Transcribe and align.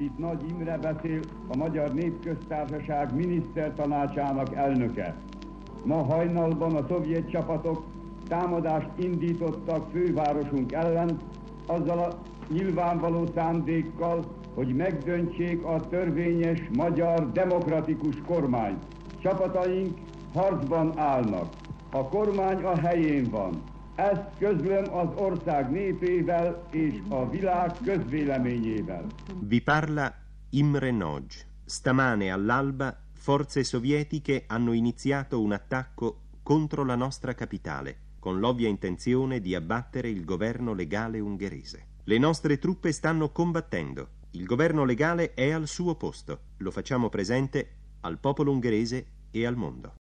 Itt 0.00 0.18
Nagy 0.18 0.44
Imre 0.50 0.78
beszél 0.78 1.20
a 1.48 1.56
Magyar 1.56 1.92
Népköztársaság 1.94 3.14
minisztertanácsának 3.14 4.54
elnöke. 4.54 5.16
Ma 5.84 6.02
hajnalban 6.02 6.74
a 6.74 6.86
szovjet 6.88 7.30
csapatok 7.30 7.84
támadást 8.28 8.88
indítottak 8.96 9.90
fővárosunk 9.90 10.72
ellen, 10.72 11.16
azzal 11.66 11.98
a 11.98 12.18
nyilvánvaló 12.52 13.26
szándékkal, 13.34 14.24
hogy 14.54 14.74
megdöntsék 14.74 15.64
a 15.64 15.88
törvényes 15.88 16.68
magyar 16.76 17.32
demokratikus 17.32 18.16
kormányt. 18.26 18.84
Csapataink 19.22 19.98
harcban 20.34 20.98
állnak. 20.98 21.54
A 21.92 22.08
kormány 22.08 22.62
a 22.62 22.76
helyén 22.76 23.30
van. 23.30 23.52
Ezt 24.00 24.38
közlöm 24.38 24.94
az 24.94 25.08
ország 25.14 25.70
népével 25.70 26.66
és 26.70 26.94
a 27.08 27.28
világ 27.28 27.72
közvéleményével. 27.84 29.06
Vi 29.40 29.60
parla 29.60 30.14
Imre 30.50 30.90
Noj. 30.90 31.22
Stamane 31.66 32.32
all'alba 32.32 32.96
forze 33.12 33.62
sovietiche 33.62 34.44
hanno 34.46 34.72
iniziato 34.72 35.40
un 35.40 35.52
attacco 35.52 36.20
contro 36.42 36.84
la 36.84 36.94
nostra 36.94 37.34
capitale, 37.34 37.96
con 38.18 38.38
l'ovvia 38.38 38.68
intenzione 38.68 39.40
di 39.40 39.54
abbattere 39.54 40.08
il 40.08 40.24
governo 40.24 40.72
legale 40.72 41.20
ungherese. 41.20 41.86
Le 42.04 42.18
nostre 42.18 42.58
truppe 42.58 42.92
stanno 42.92 43.30
combattendo. 43.32 44.08
Il 44.30 44.46
governo 44.46 44.84
legale 44.84 45.34
è 45.34 45.50
al 45.50 45.66
suo 45.66 45.94
posto. 45.94 46.38
Lo 46.58 46.70
facciamo 46.70 47.10
presente 47.10 47.68
al 48.00 48.18
popolo 48.18 48.50
ungherese 48.50 49.06
e 49.30 49.46
al 49.46 49.56
mondo. 49.56 49.88